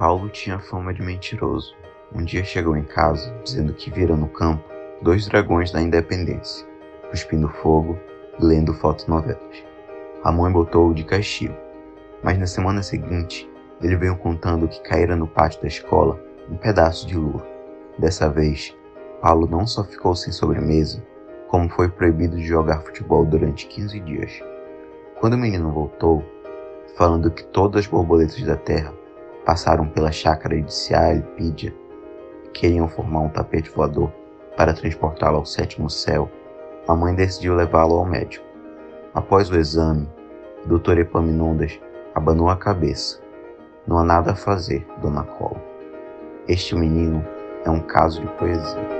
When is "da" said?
5.70-5.82, 15.60-15.68, 28.42-28.56